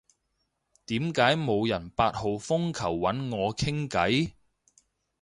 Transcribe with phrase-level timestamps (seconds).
[0.87, 4.31] 點解冇人八號風球搵我傾偈？